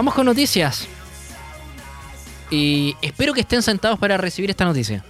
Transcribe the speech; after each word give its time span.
vamos 0.00 0.14
con 0.14 0.24
noticias. 0.24 0.88
Y 2.50 2.96
espero 3.02 3.34
que 3.34 3.42
estén 3.42 3.62
sentados 3.62 3.98
para 3.98 4.16
recibir 4.16 4.48
esta 4.48 4.64
noticia. 4.64 5.04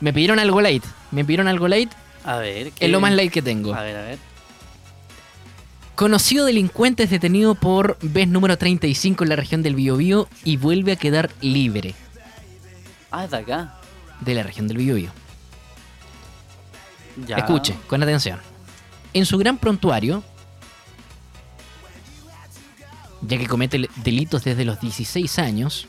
Me 0.00 0.12
pidieron 0.12 0.40
algo 0.40 0.60
light. 0.60 0.84
Me 1.12 1.24
pidieron 1.24 1.46
algo 1.46 1.68
light. 1.68 1.92
A 2.24 2.36
ver. 2.38 2.72
¿qué- 2.72 2.86
Es 2.86 2.90
lo 2.90 3.00
más 3.00 3.12
light 3.12 3.32
que 3.32 3.40
tengo. 3.40 3.72
A 3.72 3.82
ver, 3.82 3.96
a 3.96 4.02
ver. 4.02 4.18
Conocido 5.94 6.44
delincuente 6.44 7.04
es 7.04 7.10
detenido 7.10 7.54
por 7.54 7.98
vez 8.02 8.26
número 8.26 8.58
35 8.58 9.22
en 9.22 9.28
la 9.30 9.36
región 9.36 9.62
del 9.62 9.76
Biobío 9.76 10.28
y 10.44 10.56
vuelve 10.56 10.92
a 10.92 10.96
quedar 10.96 11.30
libre 11.40 11.94
Ah, 13.12 13.24
es 13.26 13.30
de 13.30 13.36
acá. 13.36 13.74
de 14.20 14.34
la 14.34 14.42
región 14.42 14.66
del 14.66 14.78
Biobío. 14.78 15.10
Ya. 17.28 17.36
Escuche, 17.36 17.76
con 17.86 18.02
atención. 18.02 18.40
En 19.12 19.24
su 19.24 19.38
gran 19.38 19.56
prontuario, 19.58 20.24
ya 23.22 23.38
que 23.38 23.46
comete 23.46 23.88
delitos 23.96 24.44
desde 24.44 24.64
los 24.64 24.80
16 24.80 25.38
años 25.38 25.86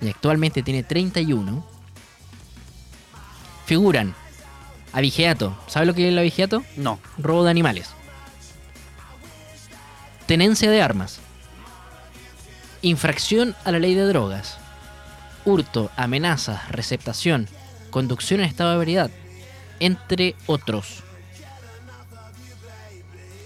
y 0.00 0.08
actualmente 0.08 0.62
tiene 0.62 0.82
31, 0.82 1.64
figuran 3.66 4.14
abigeato. 4.92 5.56
¿Sabe 5.66 5.86
lo 5.86 5.94
que 5.94 6.06
es 6.06 6.12
el 6.12 6.18
abigeato? 6.18 6.64
No. 6.76 6.98
Robo 7.18 7.44
de 7.44 7.50
animales. 7.50 7.90
Tenencia 10.26 10.70
de 10.70 10.82
armas. 10.82 11.20
Infracción 12.82 13.56
a 13.64 13.72
la 13.72 13.78
ley 13.78 13.94
de 13.94 14.04
drogas. 14.04 14.58
Hurto, 15.44 15.90
amenazas, 15.96 16.70
receptación, 16.70 17.48
conducción 17.90 18.40
en 18.40 18.46
estado 18.46 18.70
de 18.70 18.76
ebriedad, 18.76 19.10
entre 19.80 20.36
otros. 20.46 21.02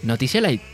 Noticia 0.02 0.40
light. 0.40 0.71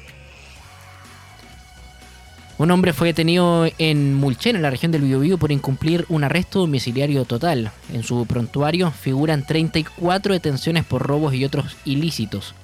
Un 2.58 2.72
hombre 2.72 2.92
fue 2.92 3.06
detenido 3.06 3.68
en 3.78 4.14
Mulchen, 4.14 4.56
en 4.56 4.62
la 4.62 4.70
región 4.70 4.90
del 4.90 5.02
Biobío, 5.02 5.38
por 5.38 5.52
incumplir 5.52 6.04
un 6.08 6.24
arresto 6.24 6.58
domiciliario 6.58 7.24
total. 7.24 7.70
En 7.92 8.02
su 8.02 8.26
prontuario 8.26 8.90
figuran 8.90 9.46
34 9.46 10.34
detenciones 10.34 10.84
por 10.84 11.06
robos 11.06 11.34
y 11.34 11.44
otros 11.44 11.76
ilícitos. 11.84 12.56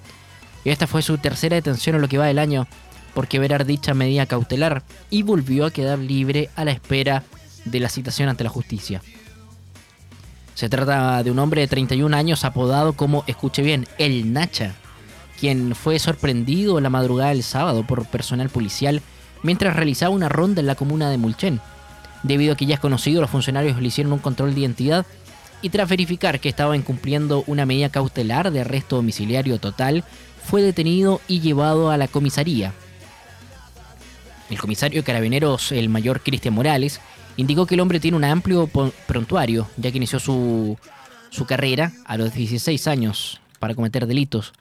Y 0.65 0.71
esta 0.71 0.89
fue 0.89 1.01
su 1.03 1.19
tercera 1.19 1.55
detención 1.55 1.95
en 1.95 2.03
lo 2.03 2.09
que 2.09 2.19
va 2.19 2.27
del 2.27 2.41
año 2.41 2.67
por 3.15 3.29
quebrar 3.29 3.65
dicha 3.67 3.95
medida 3.95 4.27
cautelar 4.27 4.83
y 5.11 5.23
volvió 5.23 5.65
a 5.65 5.71
quedar 5.71 6.01
libre 6.01 6.51
a 6.57 6.65
la 6.65 6.73
espera 6.73 7.23
de 7.65 7.79
la 7.79 7.89
citación 7.89 8.29
ante 8.29 8.43
la 8.43 8.51
justicia. 8.51 9.01
Se 10.55 10.69
trata 10.69 11.23
de 11.23 11.31
un 11.31 11.39
hombre 11.39 11.61
de 11.61 11.69
31 11.69 12.17
años 12.17 12.45
apodado 12.45 12.95
como, 12.95 13.23
escuche 13.29 13.63
bien, 13.63 13.87
el 13.99 14.33
Nacha, 14.33 14.75
quien 15.39 15.77
fue 15.77 16.01
sorprendido 16.01 16.81
la 16.81 16.91
madrugada 16.91 17.31
del 17.31 17.45
sábado 17.45 17.87
por 17.87 18.07
personal 18.07 18.49
policial 18.49 19.01
mientras 19.45 19.77
realizaba 19.77 20.13
una 20.13 20.29
ronda 20.29 20.61
en 20.61 20.67
la 20.67 20.75
comuna 20.75 21.09
de 21.11 21.19
Mulchen. 21.19 21.61
Debido 22.25 22.55
a 22.55 22.57
que 22.57 22.67
ya 22.67 22.75
es 22.75 22.81
conocido, 22.81 23.21
los 23.21 23.31
funcionarios 23.31 23.81
le 23.81 23.87
hicieron 23.87 24.13
un 24.13 24.19
control 24.19 24.55
de 24.55 24.61
identidad 24.63 25.07
y 25.63 25.69
tras 25.69 25.89
verificar 25.89 26.41
que 26.41 26.49
estaba 26.49 26.77
incumpliendo 26.77 27.45
una 27.47 27.67
medida 27.67 27.91
cautelar 27.91 28.51
de 28.51 28.63
arresto 28.63 28.97
domiciliario 28.97 29.59
total, 29.59 30.03
fue 30.45 30.63
detenido 30.63 31.21
y 31.29 31.41
llevado 31.41 31.91
a 31.91 31.97
la 31.97 32.09
comisaría. 32.09 32.73
El 34.51 34.59
comisario 34.59 35.01
de 35.01 35.07
carabineros, 35.07 35.73
el 35.73 35.89
mayor 35.89 36.23
Cristian 36.23 36.55
Morales, 36.55 37.01
indicó 37.37 37.67
que 37.67 37.75
el 37.75 37.81
hombre 37.81 38.01
tiene 38.01 38.17
un 38.17 38.25
amplio 38.25 38.69
prontuario, 39.07 39.69
ya 39.77 39.91
que 39.91 39.99
inició 39.99 40.19
su, 40.19 40.79
su 41.31 41.47
carrera 41.47 41.93
a 42.07 42.17
los 42.17 42.33
16 42.35 42.87
años 42.87 43.41
para 43.59 43.75
cometer 43.75 44.07
delitos. 44.07 44.53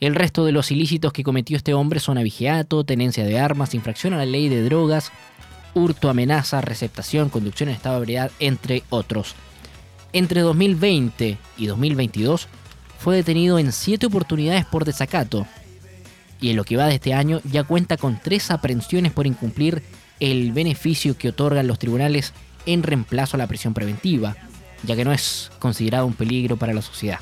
El 0.00 0.14
resto 0.14 0.46
de 0.46 0.52
los 0.52 0.70
ilícitos 0.70 1.12
que 1.12 1.22
cometió 1.22 1.58
este 1.58 1.74
hombre 1.74 2.00
son 2.00 2.16
abigeato, 2.16 2.84
tenencia 2.84 3.22
de 3.22 3.38
armas, 3.38 3.74
infracción 3.74 4.14
a 4.14 4.16
la 4.16 4.24
ley 4.24 4.48
de 4.48 4.64
drogas, 4.64 5.12
hurto, 5.74 6.08
amenaza, 6.08 6.62
receptación, 6.62 7.28
conducción 7.28 7.68
en 7.68 7.74
estado 7.74 7.96
de 7.96 8.00
ebriedad, 8.00 8.30
entre 8.40 8.82
otros. 8.88 9.34
Entre 10.14 10.40
2020 10.40 11.36
y 11.58 11.66
2022 11.66 12.48
fue 12.98 13.16
detenido 13.16 13.58
en 13.58 13.72
7 13.72 14.06
oportunidades 14.06 14.64
por 14.64 14.86
desacato 14.86 15.46
y 16.40 16.48
en 16.48 16.56
lo 16.56 16.64
que 16.64 16.78
va 16.78 16.86
de 16.86 16.94
este 16.94 17.12
año 17.12 17.42
ya 17.44 17.64
cuenta 17.64 17.98
con 17.98 18.18
3 18.22 18.52
aprehensiones 18.52 19.12
por 19.12 19.26
incumplir 19.26 19.82
el 20.18 20.52
beneficio 20.52 21.16
que 21.16 21.28
otorgan 21.28 21.66
los 21.66 21.78
tribunales 21.78 22.32
en 22.64 22.82
reemplazo 22.82 23.36
a 23.36 23.38
la 23.38 23.46
prisión 23.46 23.74
preventiva, 23.74 24.34
ya 24.82 24.96
que 24.96 25.04
no 25.04 25.12
es 25.12 25.50
considerado 25.58 26.06
un 26.06 26.14
peligro 26.14 26.56
para 26.56 26.72
la 26.72 26.82
sociedad. 26.82 27.20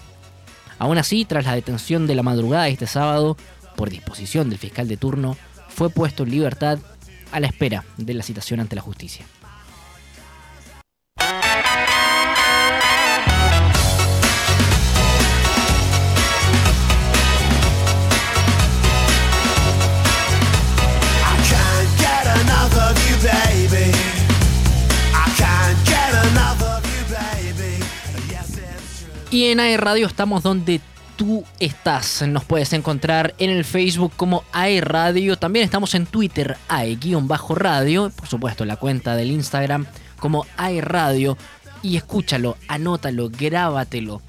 Aún 0.79 0.99
así, 0.99 1.25
tras 1.25 1.45
la 1.45 1.55
detención 1.55 2.07
de 2.07 2.15
la 2.15 2.23
madrugada 2.23 2.69
este 2.69 2.87
sábado, 2.87 3.37
por 3.77 3.91
disposición 3.91 4.51
del 4.51 4.59
fiscal 4.59 4.89
de 4.89 4.97
turno, 4.97 5.37
fue 5.69 5.91
puesto 5.91 6.23
en 6.23 6.31
libertad 6.31 6.79
a 7.33 7.41
la 7.41 7.47
espera 7.47 7.85
de 7.97 8.15
la 8.15 8.23
citación 8.23 8.61
ante 8.61 8.77
la 8.77 8.83
justicia. 8.83 9.25
Y 29.31 29.47
en 29.47 29.61
AE 29.61 29.77
Radio 29.77 30.07
estamos 30.07 30.43
donde 30.43 30.81
tú 31.17 31.45
estás. 31.61 32.27
Nos 32.27 32.45
puedes 32.45 32.73
encontrar 32.73 33.35
en 33.39 33.51
el 33.51 33.67
Facebook 33.67 34.15
como 34.17 34.43
AE 34.53 34.81
Radio. 34.81 35.37
También 35.37 35.67
estamos 35.67 35.95
en 35.95 36.07
Twitter, 36.07 36.57
AE-radio. 36.69 38.09
Por 38.09 38.27
supuesto, 38.27 38.65
la 38.65 38.77
cuenta 38.77 39.17
del 39.17 39.31
Instagram 39.31 39.85
como 40.19 40.47
AE 40.57 40.81
Radio. 40.81 41.37
Y 41.83 41.99
escúchalo, 41.99 42.57
anótalo, 42.69 43.29
grábatelo. 43.29 44.23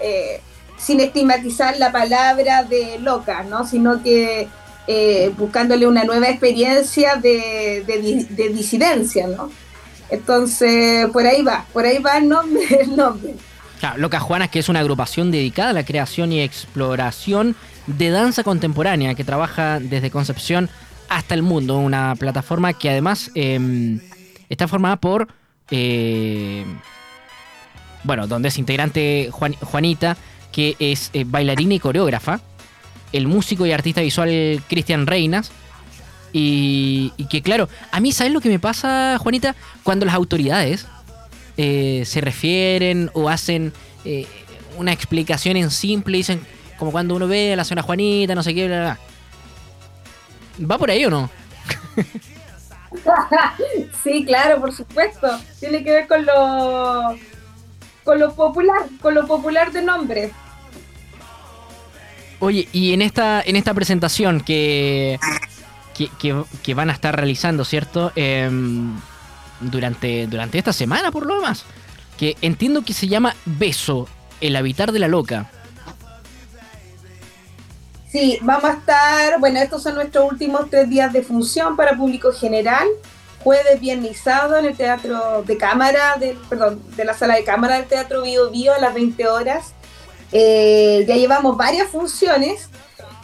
Sin 0.78 1.00
estigmatizar 1.00 1.76
la 1.78 1.90
palabra 1.90 2.62
de 2.62 2.98
loca, 3.00 3.42
¿no? 3.42 3.66
Sino 3.66 4.02
que 4.02 4.48
eh, 4.90 5.30
buscándole 5.36 5.86
una 5.86 6.04
nueva 6.04 6.30
experiencia 6.30 7.16
de, 7.16 7.84
de, 7.86 8.48
disidencia, 8.48 9.26
¿no? 9.26 9.50
Entonces, 10.08 11.06
por 11.10 11.26
ahí 11.26 11.42
va, 11.42 11.66
por 11.74 11.84
ahí 11.84 11.98
va 11.98 12.16
el 12.16 12.26
nombre. 12.26 12.62
El 12.80 12.96
nombre. 12.96 13.34
Claro, 13.80 13.98
Loca 13.98 14.18
Juanas, 14.18 14.48
que 14.48 14.58
es 14.58 14.70
una 14.70 14.80
agrupación 14.80 15.30
dedicada 15.30 15.70
a 15.70 15.72
la 15.74 15.84
creación 15.84 16.32
y 16.32 16.40
exploración 16.40 17.54
de 17.86 18.08
danza 18.08 18.42
contemporánea 18.42 19.14
que 19.14 19.24
trabaja 19.24 19.78
desde 19.78 20.10
Concepción 20.10 20.70
hasta 21.10 21.34
el 21.34 21.42
mundo. 21.42 21.76
Una 21.76 22.16
plataforma 22.16 22.72
que 22.72 22.88
además 22.88 23.30
em, 23.34 24.00
está 24.48 24.68
formada 24.68 24.96
por. 24.96 25.28
Eh, 25.70 26.64
bueno, 28.04 28.26
donde 28.26 28.48
es 28.48 28.56
integrante 28.56 29.28
Juanita, 29.30 30.16
que 30.50 30.76
es 30.78 31.10
eh, 31.12 31.24
bailarina 31.26 31.74
y 31.74 31.78
coreógrafa. 31.78 32.40
El 33.12 33.26
músico 33.26 33.66
y 33.66 33.72
artista 33.72 34.00
visual 34.00 34.62
Cristian 34.68 35.06
Reinas. 35.06 35.50
Y, 36.32 37.12
que 37.30 37.42
claro, 37.42 37.68
a 37.90 38.00
mí, 38.00 38.12
¿sabes 38.12 38.32
lo 38.32 38.40
que 38.40 38.50
me 38.50 38.58
pasa, 38.58 39.16
Juanita? 39.18 39.56
Cuando 39.82 40.04
las 40.04 40.14
autoridades 40.14 40.86
eh, 41.56 42.02
se 42.04 42.20
refieren 42.20 43.10
o 43.14 43.28
hacen 43.28 43.72
una 44.78 44.92
explicación 44.92 45.56
en 45.56 45.70
simple 45.70 46.16
dicen, 46.16 46.40
como 46.78 46.92
cuando 46.92 47.14
uno 47.16 47.26
ve 47.26 47.52
a 47.52 47.56
la 47.56 47.64
señora 47.64 47.82
Juanita, 47.82 48.34
no 48.34 48.42
sé 48.42 48.54
qué, 48.54 48.66
bla, 48.68 48.80
bla. 48.80 48.98
¿Va 50.66 50.78
por 50.78 50.90
ahí 50.90 51.04
o 51.04 51.10
no? 51.10 51.30
sí, 54.02 54.24
claro, 54.24 54.60
por 54.60 54.72
supuesto. 54.72 55.28
Tiene 55.60 55.82
que 55.84 55.90
ver 55.90 56.08
con 56.08 56.24
lo 56.24 57.16
con 58.04 58.18
lo 58.18 58.34
popular, 58.34 58.86
con 59.02 59.14
lo 59.14 59.26
popular 59.26 59.70
de 59.72 59.82
nombre. 59.82 60.32
Oye, 62.40 62.68
y 62.72 62.92
en 62.92 63.02
esta, 63.02 63.42
en 63.42 63.56
esta 63.56 63.74
presentación 63.74 64.40
que, 64.40 65.18
que, 66.62 66.74
van 66.74 66.90
a 66.90 66.92
estar 66.92 67.14
realizando, 67.16 67.64
¿cierto? 67.64 68.12
Em, 68.14 68.96
durante, 69.60 70.26
durante 70.26 70.58
esta 70.58 70.72
semana, 70.72 71.10
por 71.10 71.26
lo 71.26 71.36
demás. 71.36 71.64
Que 72.16 72.36
entiendo 72.40 72.82
que 72.82 72.92
se 72.92 73.08
llama 73.08 73.34
Beso, 73.44 74.08
el 74.40 74.56
habitar 74.56 74.92
de 74.92 74.98
la 75.00 75.08
loca. 75.08 75.50
Sí, 78.10 78.38
vamos 78.40 78.64
a 78.64 78.72
estar, 78.74 79.38
bueno, 79.38 79.60
estos 79.60 79.82
son 79.82 79.96
nuestros 79.96 80.30
últimos 80.30 80.70
tres 80.70 80.88
días 80.88 81.12
de 81.12 81.22
función 81.22 81.76
para 81.76 81.96
público 81.96 82.32
general, 82.32 82.86
jueves, 83.44 83.80
viernes 83.80 84.12
y 84.12 84.14
sábado 84.14 84.56
en 84.56 84.64
el 84.64 84.76
Teatro 84.76 85.42
de 85.42 85.58
Cámara, 85.58 86.16
perdón, 86.48 86.80
de 86.96 87.04
la 87.04 87.14
Sala 87.14 87.34
de 87.34 87.44
Cámara 87.44 87.76
del 87.76 87.86
Teatro 87.86 88.22
Bio 88.22 88.50
Bio 88.50 88.72
a 88.72 88.78
las 88.78 88.94
20 88.94 89.28
horas. 89.28 89.74
Eh, 90.32 91.04
ya 91.08 91.16
llevamos 91.16 91.56
varias 91.56 91.88
funciones 91.88 92.68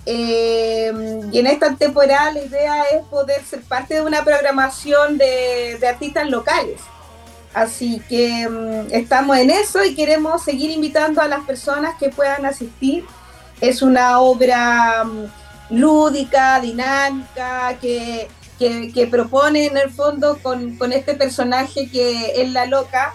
eh, 0.07 0.93
y 1.33 1.39
en 1.39 1.47
esta 1.47 1.75
temporada 1.77 2.33
la 2.33 2.43
idea 2.43 2.83
es 2.93 3.05
poder 3.07 3.43
ser 3.45 3.63
parte 3.63 3.95
de 3.95 4.01
una 4.03 4.25
programación 4.25 5.19
de, 5.19 5.79
artistas 5.87 6.29
locales. 6.29 6.81
Así 7.53 8.03
que 8.09 8.49
mm, 8.49 8.93
estamos 8.93 9.37
en 9.39 9.51
eso 9.51 9.85
y 9.85 9.95
queremos 9.95 10.43
seguir 10.43 10.71
invitando 10.71 11.21
a 11.21 11.29
las 11.29 11.45
personas 11.45 11.95
que 11.99 12.11
puedan 12.11 12.45
asistir 12.47 13.05
es 13.61 13.83
una 13.83 14.21
obra 14.21 15.05
mm, 15.05 15.77
lúdica, 15.77 16.61
dinámica, 16.61 17.79
que, 17.81 18.29
propone 19.11 19.67
en 19.67 19.77
el 19.77 19.91
fondo 19.91 20.39
con, 20.43 20.93
este 20.93 21.15
personaje 21.15 21.91
que 21.91 22.43
es 22.43 22.51
la 22.51 22.67
loca 22.67 23.13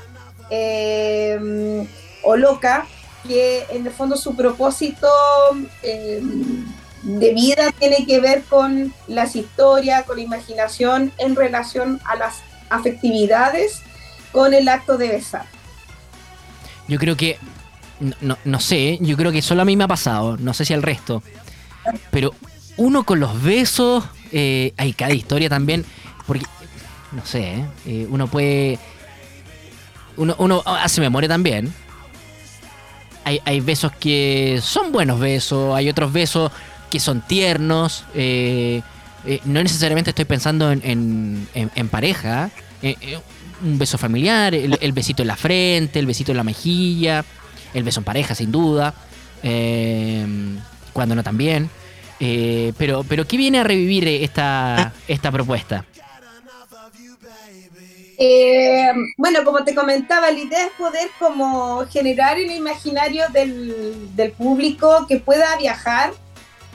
em, 0.50 1.88
o 2.24 2.36
loca, 2.36 2.86
que 3.30 3.68
en 3.70 3.86
el 3.86 3.94
fondo 3.94 4.18
su 4.18 4.36
propósito 4.36 5.08
em, 5.84 6.66
de 7.04 7.34
vida 7.36 7.72
tiene 7.78 8.08
que 8.08 8.20
ver 8.20 8.42
con 8.44 8.92
las 9.08 9.36
historias, 9.36 10.04
con 10.06 10.18
la 10.18 10.24
imaginación 10.24 11.14
en 11.20 11.36
relación 11.36 12.02
a 12.06 12.16
las 12.16 12.38
afectividades 12.72 13.84
con 14.32 14.56
el 14.56 14.68
acto 14.68 14.98
de 14.98 15.10
besar. 15.10 15.46
Yo 16.88 16.98
creo 16.98 17.16
que 17.16 17.38
no, 18.00 18.36
no, 18.44 18.60
sé, 18.60 18.98
yo 19.00 19.16
creo 19.16 19.32
que 19.32 19.44
solo 19.44 19.62
a 19.62 19.66
mí 19.66 19.78
me 19.78 19.84
ha 19.84 19.88
pasado, 19.88 20.36
no 20.38 20.56
sé 20.56 20.66
si 20.66 20.74
al 20.74 20.82
resto. 20.82 21.22
Pero 22.10 22.34
uno 22.78 23.04
con 23.04 23.20
los 23.20 23.44
besos, 23.44 24.06
eh, 24.32 24.74
hay 24.76 24.94
cada 24.94 25.14
historia 25.14 25.50
también, 25.50 25.86
porque, 26.26 26.46
no 27.12 27.24
sé, 27.28 27.64
eh, 27.86 28.08
uno 28.10 28.28
puede... 28.28 28.80
Uno, 30.18 30.36
uno 30.40 30.64
hace 30.66 31.00
memoria 31.00 31.30
también. 31.30 31.72
Hay, 33.30 33.42
hay, 33.46 33.60
besos 33.60 33.92
que 33.92 34.60
son 34.62 34.92
buenos 34.92 35.20
besos, 35.20 35.76
hay 35.76 35.88
otros 35.90 36.12
besos 36.12 36.52
que 36.90 37.00
son 37.00 37.22
tiernos. 37.22 38.04
Eh, 38.16 38.82
no 39.46 39.62
necesariamente 39.62 40.10
estoy 40.12 40.26
pensando 40.26 40.72
en, 40.72 41.48
en, 41.54 41.88
pareja. 41.90 42.50
un 43.64 43.78
beso 43.78 43.98
familiar, 43.98 44.56
el, 44.56 44.78
el, 44.82 44.92
besito 44.94 45.22
en 45.22 45.28
la 45.28 45.36
frente, 45.36 46.00
el 46.00 46.06
besito 46.06 46.32
en 46.32 46.38
la 46.38 46.44
mejilla 46.44 47.24
el 47.74 47.84
beso 47.84 48.00
en 48.00 48.04
pareja, 48.04 48.36
sin 48.36 48.52
duda. 48.52 48.94
Eh, 49.44 50.26
cuando 50.94 51.16
no 51.16 51.24
también. 51.24 51.70
Eh, 52.20 52.74
pero, 52.78 53.04
pero, 53.08 53.26
¿qué 53.26 53.38
viene 53.38 53.60
a 53.60 53.64
revivir 53.64 54.08
esta, 54.08 54.94
esta 55.08 55.32
propuesta? 55.32 55.86
Eh, 58.22 58.92
bueno, 59.18 59.46
como 59.46 59.64
te 59.64 59.74
comentaba, 59.74 60.30
la 60.30 60.40
idea 60.40 60.66
es 60.66 60.72
poder 60.74 61.10
como 61.18 61.86
generar 61.88 62.38
el 62.38 62.52
imaginario 62.52 63.24
del, 63.30 64.14
del 64.16 64.34
público 64.34 65.08
que 65.08 65.18
pueda 65.20 65.56
viajar, 65.58 66.12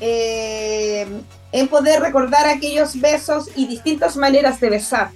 en 0.01 1.69
poder 1.69 2.01
recordar 2.01 2.47
aquellos 2.47 3.01
besos 3.01 3.49
y 3.55 3.67
distintas 3.67 4.17
maneras 4.17 4.59
de 4.59 4.71
besar. 4.71 5.11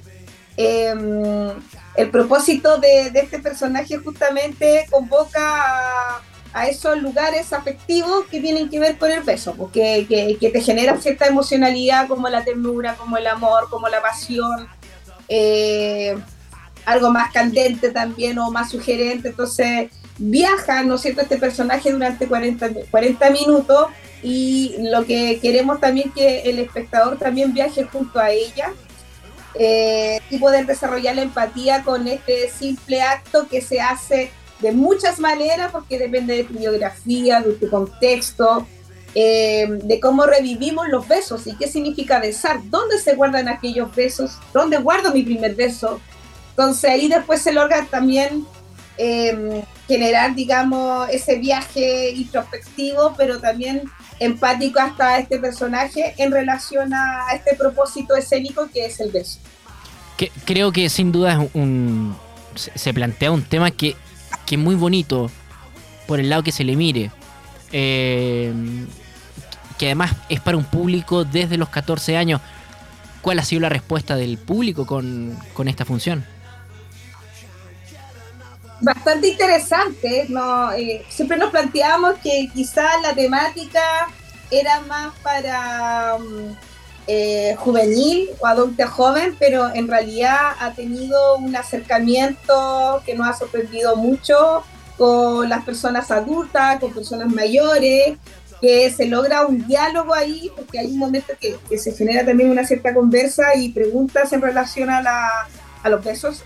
El 1.99 2.11
propósito 2.11 2.79
de, 2.79 3.11
este 3.13 3.41
personaje 3.41 3.99
justamente 3.99 4.87
convoca 4.89 6.21
a, 6.53 6.69
esos 6.69 6.97
lugares 7.03 7.53
afectivos 7.53 8.25
que 8.31 8.41
tienen 8.41 8.69
que 8.69 8.79
ver 8.79 8.97
con 8.99 9.11
el 9.11 9.25
beso, 9.25 9.57
porque 9.57 10.07
que, 10.09 10.51
te 10.51 10.61
genera 10.61 10.97
cierta 10.99 11.27
emocionalidad 11.27 12.07
como 12.07 12.29
la 12.29 12.45
ternura, 12.45 12.95
como 12.95 13.17
el 13.17 13.27
amor, 13.27 13.69
como 13.69 13.89
la 13.89 14.01
pasión, 14.01 14.69
eh, 15.29 16.17
algo 16.85 17.11
más 17.11 17.33
candente 17.33 17.91
también 17.91 18.39
o 18.39 18.51
más 18.51 18.71
sugerente. 18.71 19.29
Entonces 19.29 19.91
viaja, 20.19 20.83
¿no 20.83 20.97
es 20.97 21.03
cierto?, 21.03 21.23
este 21.23 21.37
personaje 21.37 21.93
durante 21.93 22.27
40, 22.27 22.71
40 22.91 23.31
minutos 23.31 23.89
y 24.23 24.77
lo 24.91 25.05
que 25.05 25.39
queremos 25.41 25.81
también 25.81 26.11
que 26.11 26.41
el 26.43 26.59
espectador 26.59 27.19
también 27.19 27.55
viaje 27.55 27.85
junto 27.85 28.19
a 28.19 28.31
ella 28.31 28.73
eh, 29.55 30.21
y 30.31 30.39
poder 30.39 30.67
desarrollar 30.67 31.17
la 31.17 31.23
empatía 31.23 31.83
con 31.83 32.09
este 32.09 32.51
simple 32.51 33.03
acto 33.03 33.47
que 33.49 33.61
se 33.61 33.81
hace 33.81 34.31
de 34.61 34.73
muchas 34.73 35.21
maneras 35.21 35.71
porque 35.71 35.99
depende 35.99 36.37
de 36.37 36.45
tu 36.45 36.55
biografía, 36.55 37.41
de 37.41 37.53
tu 37.53 37.71
contexto, 37.71 38.67
eh, 39.21 39.67
de 39.83 39.99
cómo 39.99 40.27
revivimos 40.27 40.87
los 40.89 41.09
besos 41.09 41.45
y 41.49 41.57
qué 41.57 41.67
significa 41.67 42.21
besar, 42.21 42.61
dónde 42.71 43.01
se 43.01 43.17
guardan 43.17 43.49
aquellos 43.49 43.93
besos, 43.93 44.39
dónde 44.55 44.77
guardo 44.79 45.13
mi 45.13 45.25
primer 45.25 45.57
beso. 45.57 46.01
Entonces 46.51 46.89
ahí 46.89 47.09
después 47.09 47.43
se 47.43 47.53
logra 47.53 47.85
también 47.87 48.47
eh, 48.97 49.65
generar, 49.89 50.37
digamos, 50.37 51.09
ese 51.11 51.35
viaje 51.35 52.13
introspectivo, 52.13 53.15
pero 53.17 53.41
también 53.41 53.83
empático 54.21 54.79
hasta 54.79 55.19
este 55.19 55.41
personaje 55.41 56.15
en 56.19 56.31
relación 56.31 56.95
a 56.95 57.27
este 57.35 57.57
propósito 57.57 58.15
escénico 58.15 58.69
que 58.73 58.87
es 58.87 59.01
el 59.01 59.11
beso. 59.11 59.41
Creo 60.45 60.71
que 60.71 60.89
sin 60.89 61.11
duda 61.11 61.33
es 61.43 61.51
un, 61.55 62.17
se 62.55 62.95
plantea 62.95 63.33
un 63.33 63.43
tema 63.43 63.73
que, 63.73 63.97
que 64.47 64.55
es 64.55 64.61
muy 64.61 64.77
bonito 64.77 65.29
por 66.07 66.21
el 66.21 66.31
lado 66.31 66.45
que 66.45 66.53
se 66.53 66.63
le 66.63 66.77
mire. 66.77 67.11
Eh, 67.73 68.53
que 69.79 69.87
además 69.87 70.13
es 70.29 70.41
para 70.41 70.57
un 70.57 70.65
público 70.65 71.25
desde 71.25 71.57
los 71.57 71.69
14 71.69 72.17
años. 72.17 72.41
¿Cuál 73.23 73.39
ha 73.39 73.45
sido 73.45 73.61
la 73.61 73.69
respuesta 73.69 74.17
del 74.17 74.39
público 74.39 74.87
con, 74.87 75.37
con 75.55 75.69
esta 75.69 75.85
función? 75.85 76.25
bastante 78.81 79.29
interesante. 79.29 80.27
¿no? 80.29 80.73
Eh, 80.73 81.05
siempre 81.09 81.37
nos 81.37 81.51
planteamos 81.51 82.17
que 82.23 82.49
quizás 82.53 83.01
la 83.03 83.15
temática 83.15 84.09
era 84.51 84.81
más 84.81 85.15
para 85.23 86.17
um, 86.17 86.55
eh, 87.07 87.55
juvenil 87.59 88.31
o 88.41 88.47
adulto 88.47 88.87
joven, 88.89 89.37
pero 89.39 89.73
en 89.75 89.89
realidad 89.89 90.53
ha 90.59 90.73
tenido 90.73 91.37
un 91.37 91.55
acercamiento 91.55 93.03
que 93.05 93.15
nos 93.15 93.29
ha 93.29 93.33
sorprendido 93.35 93.97
mucho 93.97 94.63
con 94.97 95.49
las 95.49 95.65
personas 95.65 96.11
adultas, 96.11 96.81
con 96.81 96.93
personas 96.93 97.33
mayores, 97.33 98.19
que 98.61 98.91
se 98.91 99.07
logra 99.07 99.47
un 99.47 99.67
diálogo 99.67 100.15
ahí, 100.15 100.51
porque 100.57 100.79
hay 100.79 100.87
un 100.87 100.99
momento 100.99 101.33
que, 101.41 101.57
que 101.69 101.79
se 101.79 101.93
genera 101.93 102.25
también 102.25 102.51
una 102.51 102.65
cierta 102.65 102.93
conversa 102.93 103.55
y 103.55 103.71
preguntas 103.71 104.33
en 104.33 104.43
relación 104.43 104.91
a, 104.91 105.03
la, 105.03 105.49
a 105.83 105.89
los 105.89 106.05
besos 106.05 106.43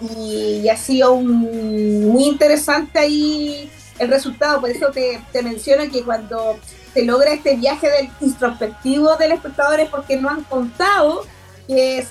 y, 0.00 0.68
ha 0.68 0.76
sido 0.76 1.16
muy 1.16 2.24
interesante 2.24 2.98
ahí 2.98 3.70
el 3.98 4.08
resultado. 4.08 4.60
Por 4.60 4.70
eso 4.70 4.90
te, 4.90 5.20
te 5.32 5.42
menciono 5.42 5.90
que 5.90 6.02
cuando 6.02 6.58
se 6.92 7.04
logra 7.04 7.32
este 7.32 7.56
viaje 7.56 7.88
del 7.90 8.10
introspectivo 8.20 9.16
del 9.16 9.32
espectador 9.32 9.80
es 9.80 9.88
porque 9.88 10.16
no 10.16 10.28
han 10.28 10.44
contado 10.44 11.24
que 11.66 11.98
es, 11.98 12.08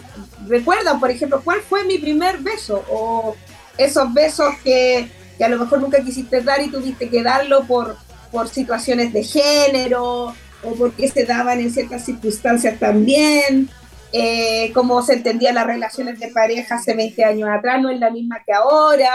recuerdan, 0.47 0.99
por 0.99 1.09
ejemplo, 1.09 1.41
cuál 1.43 1.61
fue 1.61 1.85
mi 1.85 1.97
primer 1.97 2.39
beso 2.39 2.83
o 2.89 3.35
esos 3.77 4.13
besos 4.13 4.53
que, 4.63 5.09
que 5.37 5.43
a 5.45 5.49
lo 5.49 5.57
mejor 5.57 5.79
nunca 5.79 6.03
quisiste 6.03 6.41
dar 6.41 6.61
y 6.61 6.69
tuviste 6.69 7.09
que 7.09 7.23
darlo 7.23 7.63
por, 7.63 7.95
por 8.31 8.47
situaciones 8.47 9.13
de 9.13 9.23
género 9.23 10.33
o 10.63 10.75
porque 10.77 11.07
se 11.07 11.25
daban 11.25 11.59
en 11.59 11.71
ciertas 11.71 12.05
circunstancias 12.05 12.79
también, 12.79 13.69
eh, 14.11 14.71
cómo 14.73 15.01
se 15.01 15.13
entendían 15.13 15.55
las 15.55 15.67
relaciones 15.67 16.19
de 16.19 16.29
pareja 16.29 16.75
hace 16.75 16.93
20 16.93 17.23
años 17.23 17.49
atrás, 17.49 17.81
no 17.81 17.89
es 17.89 17.99
la 17.99 18.09
misma 18.09 18.41
que 18.45 18.53
ahora, 18.53 19.11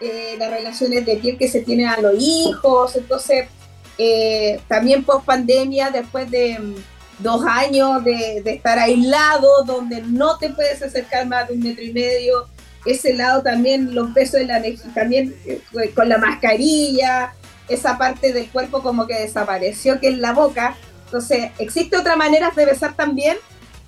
eh, 0.00 0.36
las 0.38 0.50
relaciones 0.50 1.06
de 1.06 1.16
piel 1.16 1.38
que 1.38 1.48
se 1.48 1.60
tienen 1.60 1.88
a 1.88 2.00
los 2.00 2.14
hijos, 2.18 2.96
entonces 2.96 3.46
eh, 3.96 4.60
también 4.68 5.04
post 5.04 5.24
pandemia, 5.24 5.90
después 5.90 6.30
de 6.30 6.58
mm, 6.58 6.74
dos 7.20 7.44
años 7.46 8.04
de, 8.04 8.42
de 8.42 8.54
estar 8.54 8.78
aislado, 8.78 9.64
donde 9.64 10.02
no 10.02 10.36
te 10.36 10.50
puedes 10.50 10.82
acercar 10.82 11.26
más 11.26 11.48
de 11.48 11.54
un 11.54 11.60
metro 11.60 11.84
y 11.84 11.92
medio, 11.92 12.48
ese 12.84 13.14
lado 13.14 13.42
también, 13.42 13.94
los 13.94 14.12
besos 14.12 14.40
de 14.40 14.46
la 14.46 14.62
también 14.94 15.34
eh, 15.46 15.60
con 15.94 16.08
la 16.08 16.18
mascarilla, 16.18 17.34
esa 17.68 17.98
parte 17.98 18.32
del 18.32 18.48
cuerpo 18.50 18.82
como 18.82 19.06
que 19.06 19.14
desapareció, 19.14 20.00
que 20.00 20.08
es 20.08 20.18
la 20.18 20.32
boca. 20.32 20.76
Entonces, 21.06 21.50
¿existe 21.58 21.96
otra 21.96 22.16
manera 22.16 22.50
de 22.54 22.66
besar 22.66 22.94
también? 22.94 23.36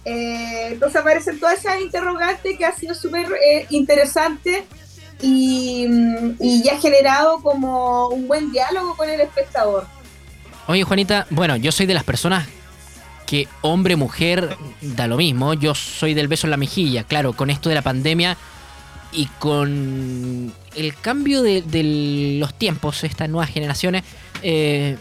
Eh, 0.04 0.68
entonces 0.72 1.00
aparecen 1.00 1.40
todas 1.40 1.58
esas 1.58 1.80
interrogantes 1.80 2.56
que 2.56 2.64
ha 2.64 2.72
sido 2.72 2.94
súper 2.94 3.26
eh, 3.32 3.66
interesante 3.70 4.64
y, 5.20 5.86
mm, 5.88 6.36
y 6.38 6.62
ya 6.62 6.74
ha 6.74 6.80
generado 6.80 7.42
como 7.42 8.08
un 8.08 8.28
buen 8.28 8.52
diálogo 8.52 8.96
con 8.96 9.10
el 9.10 9.20
espectador. 9.20 9.86
Oye, 10.68 10.84
Juanita, 10.84 11.26
bueno, 11.30 11.56
yo 11.56 11.72
soy 11.72 11.86
de 11.86 11.94
las 11.94 12.04
personas 12.04 12.46
que 13.26 13.48
hombre, 13.60 13.96
mujer, 13.96 14.56
da 14.80 15.06
lo 15.06 15.16
mismo. 15.16 15.52
Yo 15.54 15.74
soy 15.74 16.14
del 16.14 16.28
beso 16.28 16.46
en 16.46 16.52
la 16.52 16.56
mejilla. 16.56 17.04
Claro, 17.04 17.32
con 17.32 17.50
esto 17.50 17.68
de 17.68 17.74
la 17.74 17.82
pandemia 17.82 18.36
y 19.12 19.26
con 19.38 20.52
el 20.76 20.94
cambio 20.94 21.42
de, 21.42 21.62
de 21.62 22.36
los 22.38 22.54
tiempos, 22.54 23.02
estas 23.04 23.28
nuevas 23.28 23.50
generaciones, 23.50 24.04
eh, 24.42 24.96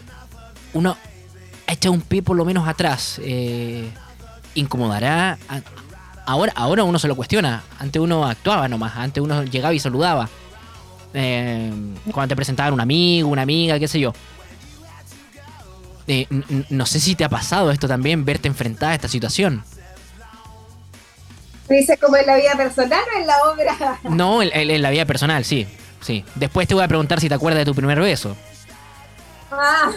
uno 0.73 0.97
ha 1.67 1.71
echado 1.71 1.93
un 1.93 2.01
pie 2.01 2.21
por 2.21 2.35
lo 2.35 2.45
menos 2.45 2.67
atrás. 2.67 3.19
Eh, 3.23 3.89
¿Incomodará? 4.55 5.37
Ahora, 6.25 6.53
ahora 6.55 6.83
uno 6.83 6.99
se 6.99 7.07
lo 7.07 7.15
cuestiona. 7.15 7.63
Antes 7.79 8.01
uno 8.01 8.25
actuaba 8.25 8.67
nomás. 8.67 8.95
Antes 8.95 9.23
uno 9.23 9.43
llegaba 9.43 9.73
y 9.73 9.79
saludaba. 9.79 10.29
Eh, 11.13 11.71
cuando 12.11 12.29
te 12.29 12.35
presentaban 12.35 12.73
un 12.73 12.81
amigo, 12.81 13.29
una 13.29 13.41
amiga, 13.41 13.79
qué 13.79 13.87
sé 13.87 13.99
yo. 13.99 14.13
Eh, 16.07 16.27
no 16.69 16.85
sé 16.85 16.99
si 16.99 17.15
te 17.15 17.23
ha 17.23 17.29
pasado 17.29 17.71
esto 17.71 17.87
también, 17.87 18.25
verte 18.25 18.47
enfrentada 18.47 18.91
a 18.91 18.95
esta 18.95 19.07
situación. 19.07 19.63
Dice 21.69 21.97
como 21.97 22.15
en 22.17 22.27
la 22.27 22.35
vida 22.35 22.53
personal 22.55 22.99
o 23.15 23.19
en 23.19 23.27
la 23.27 23.35
obra. 23.51 23.99
No, 24.03 24.41
en, 24.43 24.49
en- 24.53 24.69
en 24.69 24.81
la 24.81 24.89
vida 24.91 25.05
personal, 25.05 25.43
sí. 25.45 25.67
sí. 26.01 26.23
Después 26.35 26.67
te 26.67 26.73
voy 26.75 26.83
a 26.83 26.87
preguntar 26.87 27.19
si 27.19 27.27
te 27.29 27.35
acuerdas 27.35 27.59
de 27.59 27.65
tu 27.65 27.73
primer 27.75 27.99
beso. 27.99 28.35
Ah, 29.51 29.91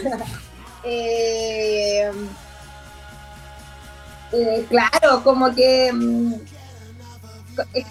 eh, 0.84 2.10
eh, 4.32 4.66
claro, 4.68 5.22
como 5.24 5.54
que 5.54 5.90
mm, 5.92 6.34
eh, 7.74 7.84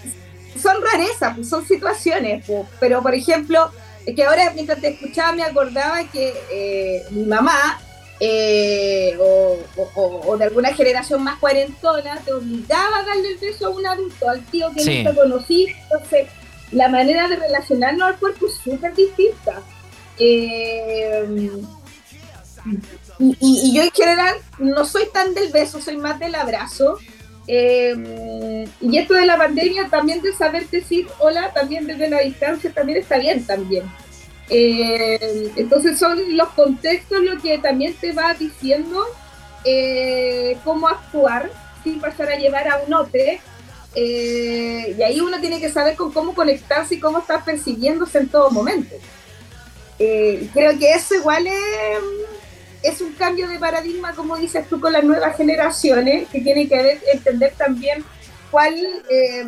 son 0.62 0.76
rarezas, 0.92 1.36
pues, 1.36 1.50
son 1.50 1.66
situaciones, 1.68 2.44
pues, 2.46 2.66
pero 2.80 3.02
por 3.02 3.14
ejemplo, 3.14 3.72
es 4.06 4.16
que 4.16 4.24
ahora 4.24 4.52
mientras 4.54 4.80
te 4.80 4.90
escuchaba 4.90 5.34
me 5.34 5.44
acordaba 5.44 6.04
que 6.06 6.34
eh, 6.52 7.04
mi 7.12 7.26
mamá 7.26 7.80
eh, 8.20 9.16
o, 9.20 9.58
o- 9.76 9.90
o- 9.96 10.28
o 10.32 10.38
de 10.38 10.46
alguna 10.46 10.74
generación 10.74 11.24
más 11.24 11.38
cuarentona 11.40 12.18
te 12.26 12.34
obligaba 12.34 13.00
a 13.00 13.04
darle 13.04 13.30
el 13.30 13.38
beso 13.38 13.68
a 13.68 13.70
un 13.70 13.86
adulto, 13.86 14.30
al 14.30 14.44
tío 14.46 14.72
que 14.74 14.82
Sí. 14.84 15.04
nunca 15.04 15.16
conocí, 15.22 15.68
entonces 15.84 16.28
la 16.72 16.88
manera 16.90 17.28
de 17.28 17.36
relacionarnos 17.36 18.08
al 18.08 18.18
cuerpo 18.18 18.48
es 18.48 18.54
súper 18.56 18.94
distinta. 18.96 19.62
Eh, 20.20 21.26
y, 23.20 23.26
y- 23.40 23.70
y 23.70 23.76
yo 23.76 23.84
en 23.84 23.92
general 23.92 24.36
no 24.60 24.84
soy 24.86 25.04
tan 25.14 25.34
del 25.34 25.52
beso, 25.52 25.80
soy 25.82 25.98
más 25.98 26.20
del 26.20 26.36
abrazo. 26.36 26.98
Eh, 27.50 28.68
y 28.82 28.98
esto 28.98 29.14
de 29.14 29.26
la 29.26 29.38
pandemia 29.38 29.88
también 29.90 30.22
de 30.22 30.34
saber 30.34 30.68
decir 30.70 31.08
hola, 31.20 31.54
también 31.54 31.88
desde 31.88 32.10
la 32.10 32.20
distancia, 32.20 32.72
también 32.74 32.98
está 33.00 33.18
bien 33.20 33.46
también. 33.46 33.84
Eh, 34.50 35.52
entonces 35.58 36.00
son 36.00 36.38
los 36.38 36.50
contextos 36.50 37.22
lo 37.22 37.38
que 37.42 37.58
también 37.58 37.94
te 37.96 38.14
va 38.14 38.34
diciendo 38.34 39.06
eh, 39.66 40.58
cómo 40.64 40.88
actuar 40.88 41.52
sin 41.84 42.00
pasar 42.00 42.30
a 42.30 42.38
llevar 42.38 42.68
a 42.68 42.78
un 42.86 42.94
otro. 42.94 43.22
Eh, 43.96 44.96
y 44.98 45.02
ahí 45.02 45.20
uno 45.20 45.40
tiene 45.40 45.60
que 45.60 45.72
saber 45.72 45.96
cómo 45.96 46.34
conectarse 46.34 46.96
y 46.96 47.00
cómo 47.00 47.20
estar 47.20 47.44
percibiéndose 47.44 48.20
en 48.20 48.30
todo 48.30 48.52
momento. 48.52 48.96
Creo 49.98 50.78
que 50.78 50.94
eso 50.94 51.16
igual 51.16 51.48
es, 51.48 51.56
es 52.84 53.02
un 53.02 53.14
cambio 53.14 53.48
de 53.48 53.58
paradigma, 53.58 54.14
como 54.14 54.38
dices 54.38 54.68
tú, 54.70 54.80
con 54.80 54.94
las 54.94 55.04
nuevas 55.04 55.36
generaciones, 55.36 56.28
que 56.30 56.42
tiene 56.42 56.68
que 56.68 57.00
entender 57.12 57.54
también 57.58 58.06
cuál, 58.52 58.76
eh, 59.10 59.46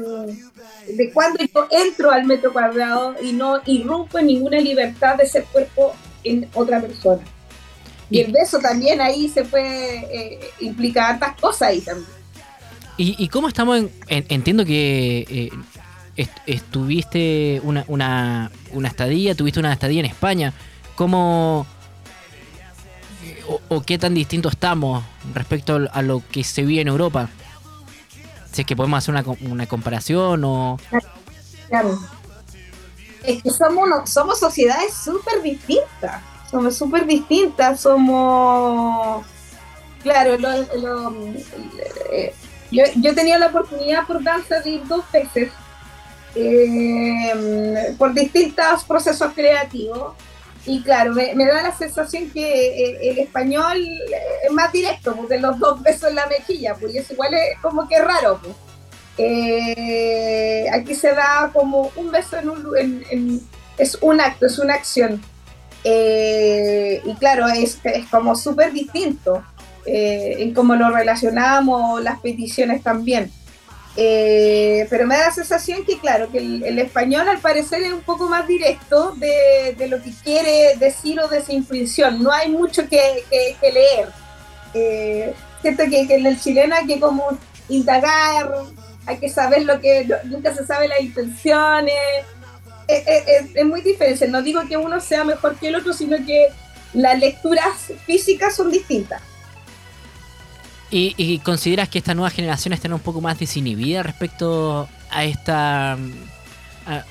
de 0.88 1.12
cuándo 1.12 1.40
yo 1.44 1.68
entro 1.72 2.12
al 2.12 2.26
metro 2.26 2.52
cuadrado 2.54 3.16
y 3.22 3.34
no 3.34 3.60
irrumpo 3.66 4.20
en 4.20 4.28
ninguna 4.28 4.60
libertad 4.60 5.16
de 5.18 5.24
ese 5.24 5.44
cuerpo 5.44 5.94
en 6.24 6.48
otra 6.54 6.82
persona. 6.82 7.22
Y 8.12 8.20
el 8.22 8.32
beso 8.32 8.60
también 8.60 9.02
ahí 9.02 9.30
se 9.30 9.44
puede 9.46 9.98
eh, 10.34 10.40
implicar 10.62 11.20
tantas 11.20 11.40
cosas 11.40 11.70
ahí 11.70 11.82
también. 11.82 12.08
¿Y, 12.98 13.16
y 13.24 13.28
cómo 13.30 13.48
estamos? 13.48 13.78
en- 13.78 13.92
en- 14.08 14.26
entiendo 14.30 14.66
que 14.66 15.26
eh, 15.30 15.50
est- 16.18 16.38
estuviste 16.48 17.62
una, 17.64 17.86
una, 17.88 18.52
una 18.72 18.88
estadía, 18.88 19.36
tuviste 19.36 19.60
una 19.60 19.72
estadía 19.72 20.00
en 20.00 20.06
España. 20.08 20.54
¿Cómo 20.96 21.66
o, 23.48 23.62
o 23.70 23.82
qué 23.82 23.98
tan 23.98 24.14
distinto 24.16 24.50
estamos 24.50 25.04
respecto 25.34 25.80
a 25.92 26.02
lo 26.02 26.22
que 26.32 26.44
se 26.44 26.64
vive 26.64 26.82
en 26.82 26.88
Europa? 26.88 27.30
Si 28.52 28.62
es 28.62 28.68
que 28.68 28.76
podemos 28.76 28.98
hacer 28.98 29.14
una, 29.14 29.24
una 29.50 29.68
comparación 29.68 30.44
o... 30.44 30.78
Claro. 31.70 32.00
Es 33.24 33.44
que 33.44 33.50
somos, 33.52 33.84
uno- 33.86 34.08
somos 34.08 34.40
sociedades 34.40 34.94
súper 34.94 35.42
distintas. 35.44 36.22
Somos 36.50 36.76
súper 36.78 37.06
distintas. 37.06 37.80
Somos. 37.82 39.26
Claro, 40.02 40.38
lo- 40.38 41.14
eh, 42.12 42.34
yo, 42.72 42.84
yo 42.96 43.12
he 43.12 43.14
tenido 43.14 43.38
la 43.38 43.48
oportunidad 43.48 44.08
por 44.08 44.24
danza 44.24 44.62
de 44.62 44.70
ir 44.72 44.88
dos 44.88 45.04
veces 45.12 45.52
eh, 46.36 47.96
por 47.98 48.14
distintos 48.14 48.84
procesos 48.86 49.32
creativos. 49.34 50.14
Y 50.70 50.84
claro, 50.84 51.16
me, 51.16 51.46
da 51.48 51.64
la 51.64 51.76
sensación 51.76 52.30
que 52.30 52.44
eh, 52.44 53.10
el 53.10 53.18
español 53.18 53.84
es 54.46 54.52
más 54.52 54.72
directo, 54.72 55.16
porque 55.16 55.40
los 55.40 55.58
dos 55.58 55.82
besos 55.82 56.10
en 56.12 56.16
la 56.16 56.28
mejilla, 56.28 56.76
pues 56.76 56.94
eso 56.94 57.14
igual 57.14 57.34
es 57.34 57.58
como 57.60 57.88
que 57.88 57.98
raro. 58.00 58.40
Pues. 58.40 58.56
Eh, 59.18 60.68
aquí 60.72 60.94
se 60.94 61.12
da 61.16 61.50
como 61.52 61.92
un 61.96 62.12
beso 62.12 62.38
en 62.38 62.50
un 62.50 63.50
es 63.80 63.98
un 64.00 64.22
acto, 64.22 64.46
es 64.46 64.60
una 64.60 64.76
acción. 64.76 65.20
Eh, 65.84 67.02
y 67.04 67.16
claro, 67.16 67.48
es, 67.48 67.80
es 67.84 68.06
como 68.06 68.36
súper 68.36 68.72
distinto 68.72 69.44
en 69.88 70.54
cómo 70.54 70.76
lo 70.76 70.92
relacionamos, 70.92 72.04
las 72.04 72.20
peticiones 72.20 72.84
también. 72.84 73.32
Eh, 74.02 74.88
pero 74.90 75.06
me 75.06 75.18
da 75.18 75.26
la 75.28 75.34
sensación 75.34 75.84
que, 75.84 76.00
claro, 76.00 76.32
que 76.32 76.38
el, 76.38 76.80
español 76.80 77.28
al 77.28 77.40
parecer 77.40 77.82
es 77.84 77.92
un 77.92 78.00
poco 78.00 78.30
más 78.30 78.48
directo 78.48 79.12
de, 79.18 79.76
lo 79.90 80.02
que 80.02 80.14
quiere 80.24 80.78
decir 80.78 81.20
o 81.20 81.28
de 81.28 81.44
su 81.44 81.52
intuición. 81.52 82.24
No 82.24 82.32
hay 82.32 82.50
mucho 82.50 82.88
que, 82.88 83.26
leer. 83.62 84.08
Eh, 84.74 85.34
siento 85.62 85.84
que, 85.90 86.00
en 86.16 86.26
el 86.26 86.40
chileno 86.40 86.76
hay 86.78 86.88
que 86.88 86.98
como 86.98 87.38
indagar, 87.68 88.50
hay 89.06 89.18
que 89.18 89.28
saber 89.28 89.64
lo 89.64 89.82
que, 89.82 90.08
nunca 90.24 90.56
se 90.56 90.66
sabe 90.66 90.88
las 90.88 91.02
intenciones. 91.02 91.94
Es, 92.88 93.04
es- 93.06 93.28
es- 93.28 93.52
es 93.56 93.66
muy 93.66 93.82
diferente. 93.82 94.30
No 94.30 94.42
digo 94.42 94.62
que 94.66 94.78
uno 94.78 95.02
sea 95.02 95.26
mejor 95.26 95.58
que 95.58 95.68
el 95.68 95.76
otro, 95.76 95.92
sino 95.92 96.16
que 96.26 96.48
las 96.94 97.20
lecturas 97.20 97.92
físicas 98.06 98.56
son 98.56 98.72
distintas. 98.72 99.22
¿Y, 100.92 101.14
y 101.18 101.40
consideras 101.40 101.88
que 101.90 102.00
estas 102.00 102.16
nuevas 102.16 102.34
generaciones 102.34 102.78
están 102.78 102.94
un 102.94 103.00
poco 103.00 103.22
más 103.22 103.38
desinhibidas 103.38 104.06
respecto 104.06 104.90
a 105.12 105.24
esta 105.24 105.94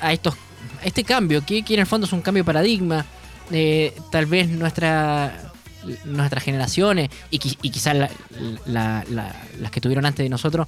a, 0.00 0.12
estos 0.12 0.34
a 0.34 0.84
este 0.86 1.04
cambio 1.04 1.44
que, 1.46 1.62
que 1.62 1.74
en 1.74 1.80
el 1.80 1.86
fondo 1.86 2.06
es 2.06 2.12
un 2.12 2.20
cambio 2.20 2.42
de 2.42 2.46
paradigma. 2.46 3.06
Eh, 3.52 3.94
tal 4.10 4.26
vez 4.26 4.48
nuestra 4.48 5.52
nuestras 6.04 6.42
generaciones 6.42 7.08
y, 7.30 7.36
y 7.62 7.70
quizás 7.70 7.94
la- 8.66 9.04
las 9.08 9.70
que 9.70 9.80
tuvieron 9.80 10.04
antes 10.06 10.24
de 10.24 10.28
nosotros 10.28 10.66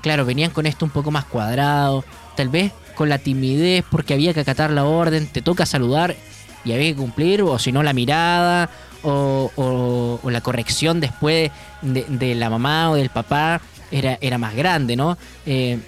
claro 0.00 0.24
venían 0.24 0.50
con 0.50 0.64
esto 0.66 0.84
un 0.86 0.90
poco 0.90 1.10
más 1.10 1.26
cuadrado. 1.26 2.02
Tal 2.34 2.48
vez 2.48 2.72
con 2.94 3.08
la 3.10 3.18
timidez 3.18 3.84
porque 3.90 4.14
había 4.14 4.32
que 4.32 4.40
acatar 4.40 4.70
la 4.70 4.84
orden 4.84 5.26
te 5.26 5.42
toca 5.42 5.66
saludar 5.66 6.16
y 6.64 6.72
había 6.72 6.90
que 6.90 6.96
cumplir, 6.96 7.42
o 7.42 7.58
si 7.58 7.72
no 7.72 7.82
la 7.82 7.92
mirada, 7.92 8.68
o, 9.02 10.20
la 10.24 10.40
corrección 10.40 11.00
después 11.00 11.50
de, 11.82 12.34
la 12.34 12.50
mamá 12.50 12.90
o 12.90 12.94
del 12.94 13.10
papá 13.10 13.60
era, 13.90 14.18
era 14.20 14.38
más 14.38 14.54
grande, 14.54 14.96
¿no? 14.96 15.16
Eh, 15.46 15.78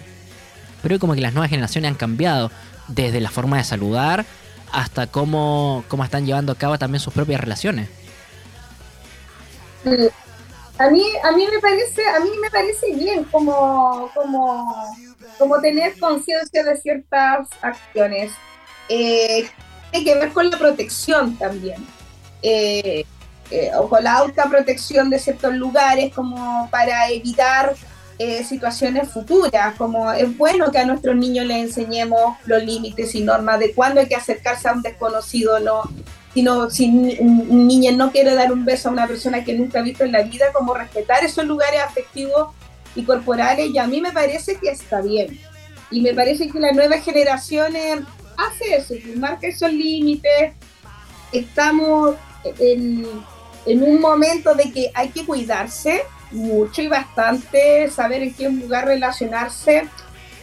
pero 0.82 0.98
como 0.98 1.14
que 1.14 1.20
las 1.20 1.34
nuevas 1.34 1.50
generaciones 1.50 1.90
han 1.90 1.96
cambiado, 1.96 2.50
desde 2.88 3.20
la 3.20 3.30
forma 3.30 3.58
de 3.58 3.64
saludar 3.64 4.24
hasta 4.72 5.06
cómo, 5.06 5.84
cómo 5.88 6.04
están 6.04 6.26
llevando 6.26 6.52
a 6.52 6.54
cabo 6.54 6.78
también 6.78 7.00
sus 7.00 7.12
propias 7.12 7.40
relaciones. 7.40 7.88
Sí. 9.84 10.08
A 10.78 10.88
mí, 10.88 11.04
a 11.22 11.32
mí 11.32 11.46
me 11.52 11.58
parece, 11.58 12.02
a 12.08 12.20
mí 12.20 12.30
me 12.40 12.50
parece 12.50 12.94
bien 12.94 13.24
como, 13.24 14.10
como, 14.14 14.96
como 15.38 15.60
tener 15.60 15.98
conciencia 15.98 16.64
de 16.64 16.76
ciertas 16.78 17.48
acciones. 17.60 18.32
Eh, 18.88 19.46
tiene 19.90 20.04
que 20.06 20.18
ver 20.18 20.32
con 20.32 20.48
la 20.48 20.56
protección 20.56 21.36
también. 21.36 21.86
Eh, 22.42 23.04
eh, 23.50 23.70
o 23.76 23.88
con 23.88 24.04
la 24.04 24.18
autoprotección 24.18 25.10
de 25.10 25.18
ciertos 25.18 25.52
lugares 25.54 26.14
como 26.14 26.68
para 26.70 27.08
evitar 27.10 27.74
eh, 28.16 28.44
situaciones 28.44 29.08
futuras, 29.08 29.74
como 29.76 30.12
es 30.12 30.36
bueno 30.38 30.70
que 30.70 30.78
a 30.78 30.84
nuestros 30.84 31.16
niños 31.16 31.46
les 31.46 31.56
enseñemos 31.56 32.36
los 32.44 32.62
límites 32.62 33.12
y 33.16 33.22
normas 33.22 33.58
de 33.58 33.72
cuándo 33.74 34.00
hay 34.00 34.06
que 34.06 34.14
acercarse 34.14 34.68
a 34.68 34.72
un 34.72 34.82
desconocido, 34.82 35.58
no, 35.58 35.82
sino 36.32 36.70
si 36.70 37.18
un 37.18 37.66
niño 37.66 37.90
no 37.96 38.12
quiere 38.12 38.34
dar 38.34 38.52
un 38.52 38.64
beso 38.64 38.88
a 38.88 38.92
una 38.92 39.08
persona 39.08 39.42
que 39.42 39.54
nunca 39.54 39.80
ha 39.80 39.82
visto 39.82 40.04
en 40.04 40.12
la 40.12 40.22
vida, 40.22 40.52
como 40.52 40.74
respetar 40.74 41.24
esos 41.24 41.44
lugares 41.44 41.80
afectivos 41.80 42.54
y 42.94 43.02
corporales, 43.02 43.70
y 43.74 43.78
a 43.78 43.86
mí 43.88 44.00
me 44.00 44.12
parece 44.12 44.56
que 44.56 44.70
está 44.70 45.00
bien. 45.00 45.40
Y 45.90 46.02
me 46.02 46.14
parece 46.14 46.48
que 46.48 46.60
la 46.60 46.70
nueva 46.70 46.98
generación 46.98 47.74
eh, 47.74 48.00
hace 48.36 48.76
eso, 48.76 48.94
que 48.94 49.16
marca 49.16 49.48
esos 49.48 49.72
límites. 49.72 50.52
Estamos 51.32 52.14
en, 52.44 53.06
en 53.66 53.82
un 53.82 54.00
momento 54.00 54.54
de 54.54 54.72
que 54.72 54.90
hay 54.94 55.08
que 55.10 55.24
cuidarse 55.24 56.02
mucho 56.30 56.82
y 56.82 56.88
bastante, 56.88 57.90
saber 57.90 58.22
en 58.22 58.34
qué 58.34 58.48
lugar 58.48 58.86
relacionarse. 58.86 59.88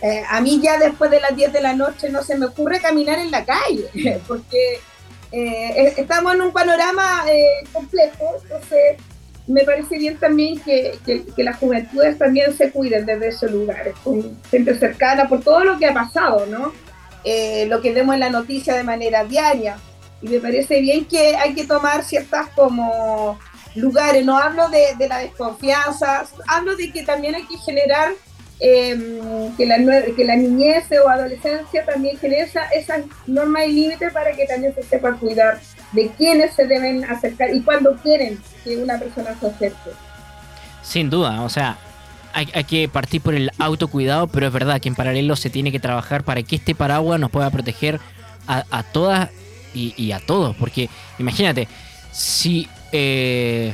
Eh, 0.02 0.24
a 0.30 0.42
mí 0.42 0.60
ya 0.62 0.78
después 0.78 1.10
de 1.10 1.20
las 1.20 1.36
10 1.36 1.54
de 1.54 1.62
la 1.62 1.74
noche 1.74 2.10
no 2.10 2.22
se 2.22 2.38
me 2.38 2.46
ocurre 2.46 2.80
caminar 2.80 3.20
en 3.20 3.32
la 3.32 3.46
calle, 3.46 3.90
porque 4.28 4.80
eh, 5.32 5.94
estamos 5.98 6.36
en 6.36 6.42
un 6.42 6.52
panorama 6.52 7.26
eh, 7.30 7.68
complejo, 7.74 8.36
entonces 8.44 8.98
me 9.48 9.64
parece 9.64 9.98
bien 9.98 10.18
también 10.18 10.60
que, 10.60 11.00
que, 11.06 11.26
que, 11.26 11.44
las 11.44 11.58
juventudes 11.58 12.18
también 12.18 12.56
se 12.56 12.70
cuiden 12.70 13.06
desde 13.06 13.30
esos 13.30 13.50
lugares, 13.50 13.96
con 14.04 14.38
gente 14.52 14.78
cercana, 14.78 15.28
por 15.28 15.42
todo 15.42 15.64
lo 15.64 15.78
que 15.80 15.86
ha 15.86 15.94
pasado, 15.94 16.46
¿no? 16.46 16.74
Eh, 17.24 17.66
lo 17.68 17.82
que 17.82 17.92
vemos 17.92 18.14
en 18.14 18.22
la 18.22 18.30
noticia 18.30 18.74
de 18.76 18.84
manera 18.84 19.26
diaria. 19.26 19.78
Y 20.22 20.30
me 20.30 20.40
parece 20.40 20.82
bien 20.82 21.06
que 21.06 21.36
hay 21.36 21.54
que 21.54 21.66
tomar 21.66 22.04
ciertas 22.04 22.48
como 22.56 23.40
lugares, 23.76 24.26
no 24.26 24.38
hablo 24.38 24.70
de, 24.70 24.96
de 24.98 25.08
la 25.08 25.20
desconfianza, 25.20 26.26
hablo 26.48 26.76
de 26.76 26.92
que 26.92 27.04
también 27.04 27.36
hay 27.36 27.46
que 27.46 27.58
generar 27.60 28.14
eh, 28.60 29.52
que, 29.56 29.68
la, 29.68 29.78
que 30.16 30.26
la 30.26 30.36
niñez 30.36 30.86
o 31.06 31.08
adolescencia 31.08 31.86
también 31.86 32.18
genere 32.18 32.42
esa, 32.42 32.64
esas 32.70 33.02
normas 33.28 33.68
y 33.68 33.74
límites 33.74 34.12
para 34.12 34.32
que 34.32 34.48
también 34.48 34.74
se 34.74 34.82
sepa 34.82 35.14
cuidar 35.14 35.60
de 35.92 36.10
quiénes 36.18 36.56
se 36.56 36.66
deben 36.66 37.06
acercar 37.06 37.54
y 37.54 37.62
cuándo 37.62 37.96
quieren 37.98 38.40
que 38.64 38.78
una 38.78 38.98
persona 38.98 39.36
se 39.40 39.48
acerque. 39.48 39.92
Sin 40.82 41.12
duda, 41.12 41.44
o 41.44 41.50
sea, 41.50 41.78
hay, 42.34 42.50
hay, 42.54 42.64
que 42.64 42.90
partir 42.90 43.22
por 43.22 43.36
el 43.36 43.52
autocuidado, 43.60 44.26
pero 44.26 44.48
es 44.48 44.54
verdad 44.54 44.82
que 44.82 44.90
en 44.90 44.96
paralelo 44.96 45.36
se 45.36 45.52
tiene 45.52 45.72
que 45.72 45.80
trabajar 45.80 46.24
para 46.24 46.42
que 46.42 46.56
este 46.56 46.74
paraguas 46.74 47.20
nos 47.20 47.30
pueda 47.30 47.52
proteger 47.52 48.00
a, 48.48 48.64
a 48.72 48.84
todas 48.84 49.30
y, 49.96 50.12
a 50.12 50.20
todos, 50.20 50.56
porque 50.56 50.90
imagínate, 51.20 51.68
si 52.12 52.68
eh, 52.92 53.74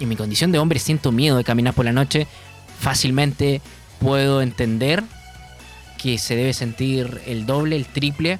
en 0.00 0.08
mi 0.08 0.16
condición 0.16 0.52
de 0.52 0.58
hombre 0.58 0.78
siento 0.78 1.12
miedo 1.12 1.36
de 1.36 1.44
caminar 1.44 1.74
por 1.74 1.84
la 1.84 1.92
noche, 1.92 2.26
fácilmente 2.80 3.60
puedo 3.98 4.42
entender 4.42 5.02
que 6.02 6.18
se 6.18 6.34
debe 6.34 6.52
sentir 6.52 7.20
el 7.26 7.46
doble, 7.46 7.76
el 7.76 7.86
triple. 7.86 8.38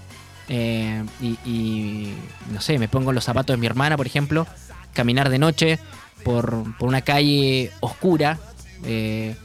Eh, 0.49 1.05
y, 1.23 2.13
no 2.51 2.61
sé, 2.61 2.79
me 2.79 2.89
pongo 2.89 3.13
los 3.13 3.25
zapatos 3.25 3.55
de 3.55 3.61
mi 3.61 3.67
hermana, 3.67 3.97
por 3.97 4.07
ejemplo, 4.07 4.47
caminar 4.93 5.31
de 5.31 5.39
noche 5.39 5.79
por, 6.25 6.77
por 6.77 6.89
una 6.89 7.03
calle 7.03 7.71
oscura, 7.81 8.39
eh, 8.85 9.37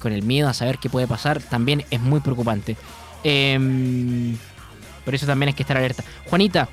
con 0.00 0.12
el 0.12 0.22
miedo 0.22 0.48
a 0.48 0.54
saber 0.54 0.78
qué 0.78 0.90
puede 0.90 1.06
pasar, 1.06 1.40
también 1.40 1.84
es 1.90 2.00
muy 2.00 2.20
preocupante. 2.20 2.76
Eh, 3.22 4.36
por 5.04 5.14
eso 5.14 5.26
también 5.26 5.48
hay 5.48 5.54
que 5.54 5.62
estar 5.62 5.76
alerta. 5.76 6.02
Juanita, 6.28 6.68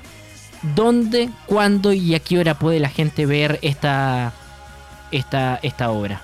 ¿dónde, 0.74 1.30
cuándo 1.46 1.92
y 1.92 2.14
a 2.14 2.20
qué 2.20 2.38
hora 2.38 2.58
puede 2.58 2.80
la 2.80 2.88
gente 2.88 3.26
ver 3.26 3.58
esta, 3.62 4.32
esta, 5.10 5.58
esta 5.62 5.90
obra? 5.90 6.20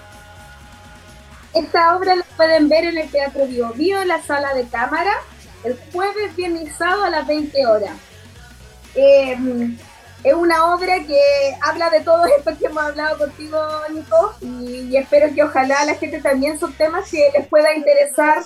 Esta 1.55 1.97
obra 1.97 2.17
la 2.17 2.25
pueden 2.37 2.69
ver 2.69 2.85
en 2.85 2.99
el 2.99 3.09
Teatro 3.09 3.47
Bio 3.47 3.73
Bio, 3.75 4.03
en 4.03 4.09
la 4.09 4.21
sala 4.23 4.55
de 4.55 4.67
cámara, 4.67 5.13
el 5.63 5.79
jueves, 5.93 6.35
viernes 6.37 6.69
y 6.69 6.71
sábado 6.71 7.05
a 7.05 7.11
las 7.11 7.27
20 7.27 7.67
horas. 7.67 7.93
Eh, 8.97 9.37
es 10.25 10.35
una 10.35 10.75
obra 10.75 11.05
que 11.05 11.21
habla 11.61 11.91
de 11.91 12.01
todo 12.01 12.25
esto 12.25 12.57
que 12.59 12.67
hemos 12.67 12.83
hablado 12.83 13.19
contigo, 13.19 13.59
Nico, 13.93 14.35
y, 14.41 14.89
y, 14.91 14.97
espero 14.97 15.33
que 15.35 15.43
ojalá 15.43 15.85
la 15.85 15.95
gente 15.95 16.21
también 16.21 16.59
son 16.59 16.73
temas 16.73 17.11
que 17.11 17.29
les 17.37 17.47
pueda 17.47 17.75
interesar, 17.75 18.43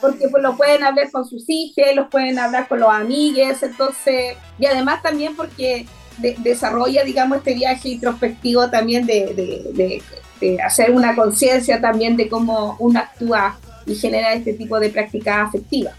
porque 0.00 0.28
pues 0.28 0.42
lo 0.42 0.56
pueden 0.56 0.84
hablar 0.84 1.10
con 1.10 1.24
sus 1.26 1.44
hijos, 1.48 1.84
los 1.94 2.08
pueden 2.08 2.38
hablar 2.38 2.68
con 2.68 2.80
los 2.80 2.90
amigues, 2.90 3.62
entonces, 3.62 4.36
y 4.58 4.66
además 4.66 5.02
también 5.02 5.34
porque 5.34 5.86
de, 6.18 6.36
desarrolla, 6.38 7.04
digamos, 7.04 7.38
este 7.38 7.54
viaje 7.54 7.88
introspectivo 7.88 8.68
también 8.68 9.06
de, 9.06 9.34
de, 9.34 10.02
de 10.40 10.62
hacer 10.62 10.90
una 10.90 11.16
conciencia 11.16 11.80
también 11.80 12.16
de 12.16 12.28
cómo 12.28 12.76
uno 12.78 13.00
actúa 13.00 13.58
y 13.86 13.94
genera 13.94 14.34
este 14.34 14.52
tipo 14.52 14.78
de 14.78 14.90
prácticas 14.90 15.48
afectivas. 15.48 15.94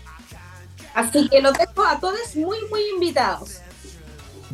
Así 0.93 1.27
que 1.29 1.41
los 1.41 1.53
dejo 1.57 1.83
a 1.83 1.99
todos 1.99 2.35
muy, 2.35 2.57
muy 2.69 2.81
invitados. 2.93 3.59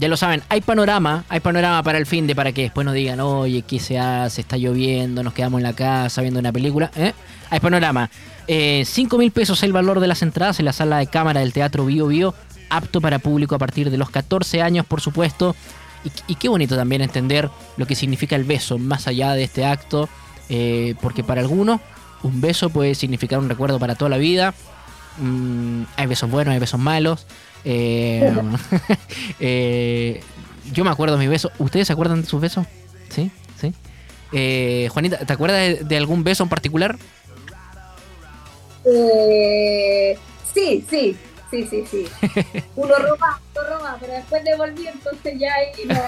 Ya 0.01 0.07
lo 0.07 0.17
saben, 0.17 0.41
hay 0.49 0.61
panorama, 0.61 1.25
hay 1.29 1.41
panorama 1.41 1.83
para 1.83 1.99
el 1.99 2.07
fin 2.07 2.25
de 2.25 2.35
para 2.35 2.53
que 2.53 2.63
después 2.63 2.85
nos 2.85 2.95
digan, 2.95 3.19
oye, 3.19 3.61
¿qué 3.61 3.79
se 3.79 3.99
hace? 3.99 4.41
Está 4.41 4.57
lloviendo, 4.57 5.21
nos 5.21 5.31
quedamos 5.31 5.59
en 5.59 5.63
la 5.63 5.73
casa 5.73 6.23
viendo 6.23 6.39
una 6.39 6.51
película. 6.51 6.89
¿eh? 6.95 7.13
Hay 7.51 7.59
panorama. 7.59 8.09
Eh, 8.47 8.81
5 8.83 9.19
mil 9.19 9.29
pesos 9.29 9.61
el 9.61 9.71
valor 9.71 9.99
de 9.99 10.07
las 10.07 10.23
entradas 10.23 10.57
en 10.57 10.65
la 10.65 10.73
sala 10.73 10.97
de 10.97 11.05
cámara 11.05 11.41
del 11.41 11.53
Teatro 11.53 11.85
Bio 11.85 12.07
Bio, 12.07 12.33
apto 12.71 12.99
para 12.99 13.19
público 13.19 13.53
a 13.53 13.59
partir 13.59 13.91
de 13.91 13.97
los 13.99 14.09
14 14.09 14.63
años, 14.63 14.87
por 14.87 15.01
supuesto. 15.01 15.55
Y, 16.03 16.31
y, 16.31 16.35
qué 16.35 16.49
bonito 16.49 16.75
también 16.75 17.03
entender 17.03 17.51
lo 17.77 17.85
que 17.85 17.93
significa 17.93 18.35
el 18.35 18.43
beso 18.43 18.79
más 18.79 19.05
allá 19.05 19.33
de 19.33 19.43
este 19.43 19.65
acto, 19.65 20.09
eh, 20.49 20.95
porque 20.99 21.23
para 21.23 21.41
algunos 21.41 21.79
un 22.23 22.41
beso 22.41 22.71
puede 22.71 22.95
significar 22.95 23.37
un 23.37 23.49
recuerdo 23.49 23.77
para 23.77 23.93
toda 23.93 24.09
la 24.09 24.17
vida. 24.17 24.55
Mm, 25.19 25.83
hay 25.95 26.07
besos 26.07 26.27
buenos, 26.27 26.53
hay 26.53 26.59
besos 26.59 26.79
malos. 26.79 27.27
Eh, 27.65 28.33
eh, 29.39 30.21
yo 30.71 30.83
me 30.83 30.89
acuerdo 30.89 31.15
de 31.15 31.21
mis 31.21 31.29
besos. 31.29 31.51
¿Ustedes 31.59 31.87
se 31.87 31.93
acuerdan 31.93 32.21
de 32.21 32.27
sus 32.27 32.41
besos? 32.41 32.65
Sí, 33.09 33.31
sí. 33.59 33.73
Eh, 34.31 34.89
Juanita, 34.91 35.17
¿te 35.19 35.33
acuerdas 35.33 35.59
de, 35.59 35.83
de, 35.83 35.97
algún 35.97 36.23
beso 36.23 36.43
en 36.43 36.49
particular? 36.49 36.97
sí, 40.53 40.85
sí, 40.89 41.17
Sí, 41.51 41.67
sí, 41.69 41.83
sí. 41.91 42.07
Uno 42.77 42.95
roba, 42.95 43.41
uno 43.53 43.63
roba, 43.67 43.97
pero 43.99 44.13
después 44.13 44.41
devolví, 44.45 44.87
entonces 44.87 45.37
ya 45.37 45.53
ahí 45.53 45.85
no. 45.85 45.99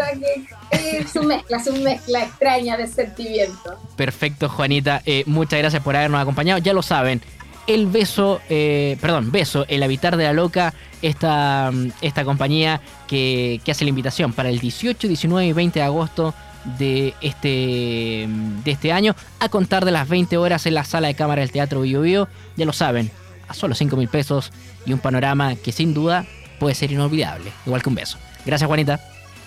es 0.70 1.10
su 1.10 1.22
mezcla, 1.22 1.62
su 1.62 1.74
mezcla 1.74 2.22
extraña 2.24 2.78
de 2.78 2.86
sentimientos. 2.86 3.74
Perfecto, 3.96 4.48
Juanita. 4.48 5.02
Eh, 5.04 5.24
muchas 5.26 5.58
gracias 5.58 5.82
por 5.82 5.94
habernos 5.94 6.22
acompañado. 6.22 6.58
Ya 6.60 6.72
lo 6.72 6.82
saben. 6.82 7.20
El 7.66 7.86
beso, 7.86 8.40
eh, 8.48 8.96
perdón, 9.00 9.30
beso, 9.30 9.64
el 9.68 9.82
habitar 9.82 10.16
de 10.16 10.24
la 10.24 10.32
loca, 10.32 10.74
esta, 11.00 11.70
esta 12.00 12.24
compañía 12.24 12.80
que, 13.06 13.60
que 13.64 13.70
hace 13.70 13.84
la 13.84 13.90
invitación 13.90 14.32
para 14.32 14.48
el 14.48 14.58
18, 14.58 15.06
19 15.06 15.46
y 15.46 15.52
20 15.52 15.78
de 15.78 15.84
agosto 15.84 16.34
de 16.78 17.14
este, 17.20 18.28
de 18.28 18.70
este 18.70 18.92
año 18.92 19.14
a 19.40 19.48
contar 19.48 19.84
de 19.84 19.90
las 19.90 20.08
20 20.08 20.36
horas 20.36 20.66
en 20.66 20.74
la 20.74 20.84
sala 20.84 21.08
de 21.08 21.14
cámara 21.14 21.40
del 21.40 21.50
Teatro 21.50 21.80
Bio 21.82 22.02
Bio. 22.02 22.28
Ya 22.56 22.66
lo 22.66 22.72
saben, 22.72 23.10
a 23.48 23.54
solo 23.54 23.74
5 23.74 23.96
mil 23.96 24.08
pesos 24.08 24.52
y 24.86 24.92
un 24.92 24.98
panorama 24.98 25.54
que 25.56 25.72
sin 25.72 25.94
duda 25.94 26.24
puede 26.58 26.74
ser 26.74 26.92
inolvidable, 26.92 27.52
igual 27.66 27.82
que 27.82 27.88
un 27.88 27.94
beso. 27.94 28.18
Gracias, 28.44 28.66
Juanita. 28.66 29.00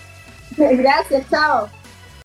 Gracias, 0.56 1.24
chao. 1.30 1.68